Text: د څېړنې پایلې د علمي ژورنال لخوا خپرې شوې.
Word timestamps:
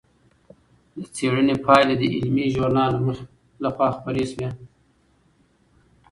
د 0.95 0.99
څېړنې 1.15 1.55
پایلې 1.65 1.95
د 1.97 2.03
علمي 2.15 2.45
ژورنال 2.53 2.93
لخوا 3.63 3.87
خپرې 3.97 4.25
شوې. 4.31 4.49